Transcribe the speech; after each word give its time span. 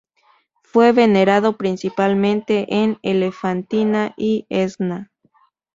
Fue 0.63 0.93
venerado 0.93 1.57
principalmente 1.57 2.65
en 2.75 2.97
Elefantina 3.03 4.15
y 4.17 4.47
Esna. 4.49 5.11